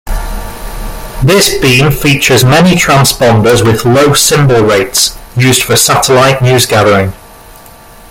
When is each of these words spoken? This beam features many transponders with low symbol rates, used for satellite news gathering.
This 1.23 1.61
beam 1.61 1.91
features 1.91 2.43
many 2.43 2.71
transponders 2.71 3.63
with 3.63 3.85
low 3.85 4.13
symbol 4.15 4.63
rates, 4.63 5.15
used 5.37 5.61
for 5.61 5.75
satellite 5.75 6.41
news 6.41 6.65
gathering. 6.65 7.13